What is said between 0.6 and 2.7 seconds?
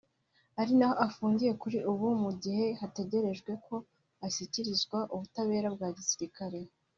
naho afungiye kuri ubu mu gihe